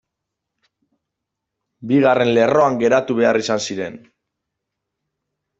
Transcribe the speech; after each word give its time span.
Bigarren 1.91 2.31
lerroan 2.39 2.79
geratu 2.85 3.19
behar 3.21 3.41
izan 3.45 3.65
ziren. 3.69 4.03